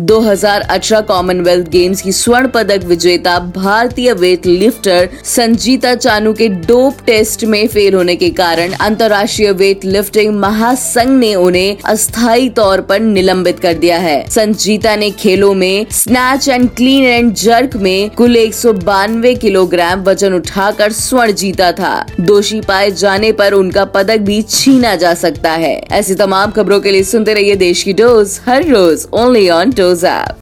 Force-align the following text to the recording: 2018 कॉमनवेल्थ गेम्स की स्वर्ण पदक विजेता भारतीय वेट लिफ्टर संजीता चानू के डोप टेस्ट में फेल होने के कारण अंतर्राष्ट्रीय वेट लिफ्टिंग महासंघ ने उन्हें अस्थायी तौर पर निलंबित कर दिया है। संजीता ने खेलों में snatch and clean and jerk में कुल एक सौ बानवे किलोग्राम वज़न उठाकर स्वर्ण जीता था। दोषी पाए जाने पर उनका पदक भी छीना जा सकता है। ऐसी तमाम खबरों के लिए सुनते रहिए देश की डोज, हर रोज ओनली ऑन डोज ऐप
2018 0.00 1.00
कॉमनवेल्थ 1.00 1.68
गेम्स 1.68 2.02
की 2.02 2.12
स्वर्ण 2.12 2.48
पदक 2.48 2.84
विजेता 2.84 3.38
भारतीय 3.56 4.12
वेट 4.12 4.46
लिफ्टर 4.46 5.08
संजीता 5.24 5.94
चानू 5.94 6.32
के 6.32 6.48
डोप 6.48 7.00
टेस्ट 7.06 7.44
में 7.44 7.66
फेल 7.68 7.94
होने 7.94 8.16
के 8.16 8.30
कारण 8.30 8.72
अंतर्राष्ट्रीय 8.72 9.50
वेट 9.52 9.84
लिफ्टिंग 9.84 10.34
महासंघ 10.34 11.08
ने 11.20 11.34
उन्हें 11.34 11.76
अस्थायी 11.84 12.48
तौर 12.50 12.80
पर 12.80 13.00
निलंबित 13.00 13.60
कर 13.60 13.74
दिया 13.74 13.98
है। 13.98 14.24
संजीता 14.28 14.96
ने 14.96 15.10
खेलों 15.10 15.52
में 15.54 15.86
snatch 15.90 16.48
and 16.48 16.68
clean 16.70 17.04
and 17.04 17.34
jerk 17.34 17.76
में 17.76 18.10
कुल 18.10 18.36
एक 18.36 18.54
सौ 18.54 18.72
बानवे 18.72 19.34
किलोग्राम 19.34 20.02
वज़न 20.02 20.34
उठाकर 20.34 20.92
स्वर्ण 20.92 21.32
जीता 21.32 21.72
था। 21.72 22.06
दोषी 22.20 22.60
पाए 22.60 22.90
जाने 22.90 23.32
पर 23.32 23.52
उनका 23.52 23.84
पदक 23.84 24.18
भी 24.20 24.40
छीना 24.42 24.94
जा 24.96 25.14
सकता 25.14 25.52
है। 25.52 25.74
ऐसी 25.92 26.14
तमाम 26.14 26.50
खबरों 26.50 26.80
के 26.80 26.90
लिए 26.90 27.02
सुनते 27.02 27.34
रहिए 27.34 27.54
देश 27.56 27.82
की 27.82 27.92
डोज, 27.92 28.40
हर 28.46 28.64
रोज 28.64 29.06
ओनली 29.12 29.48
ऑन 29.48 29.72
डोज 29.90 30.04
ऐप 30.04 30.36